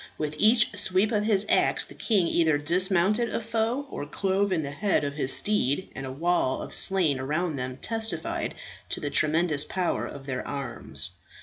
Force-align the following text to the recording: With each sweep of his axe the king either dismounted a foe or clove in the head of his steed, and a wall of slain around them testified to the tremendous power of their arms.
With 0.17 0.33
each 0.39 0.75
sweep 0.79 1.11
of 1.11 1.25
his 1.25 1.45
axe 1.47 1.85
the 1.85 1.93
king 1.93 2.27
either 2.27 2.57
dismounted 2.57 3.29
a 3.29 3.39
foe 3.39 3.85
or 3.87 4.07
clove 4.07 4.51
in 4.51 4.63
the 4.63 4.71
head 4.71 5.03
of 5.03 5.13
his 5.13 5.31
steed, 5.31 5.91
and 5.93 6.07
a 6.07 6.11
wall 6.11 6.63
of 6.63 6.73
slain 6.73 7.19
around 7.19 7.57
them 7.57 7.77
testified 7.77 8.55
to 8.89 8.99
the 8.99 9.11
tremendous 9.11 9.63
power 9.63 10.07
of 10.07 10.25
their 10.25 10.41
arms. 10.47 11.11